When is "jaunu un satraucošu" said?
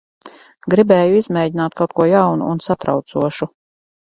2.15-3.53